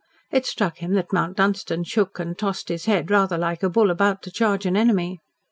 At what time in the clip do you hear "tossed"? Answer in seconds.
2.35-2.69